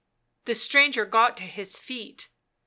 The 0.45 0.55
stranger 0.55 1.05
got 1.05 1.37
to 1.37 1.43
his 1.43 1.77
feet. 1.77 2.29